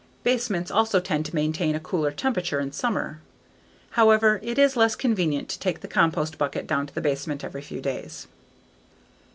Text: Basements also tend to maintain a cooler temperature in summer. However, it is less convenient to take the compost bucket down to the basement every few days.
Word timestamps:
Basements 0.23 0.71
also 0.71 0.99
tend 0.99 1.27
to 1.27 1.35
maintain 1.35 1.75
a 1.75 1.79
cooler 1.79 2.09
temperature 2.09 2.59
in 2.59 2.71
summer. 2.71 3.19
However, 3.91 4.39
it 4.41 4.57
is 4.57 4.75
less 4.75 4.95
convenient 4.95 5.47
to 5.49 5.59
take 5.59 5.81
the 5.81 5.87
compost 5.87 6.39
bucket 6.39 6.65
down 6.65 6.87
to 6.87 6.95
the 6.95 7.01
basement 7.01 7.43
every 7.43 7.61
few 7.61 7.81
days. 7.81 8.25